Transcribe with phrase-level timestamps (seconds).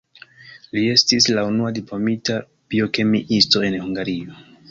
[0.75, 2.39] Li estis la unua diplomita
[2.75, 4.43] biokemiisto en Hungario.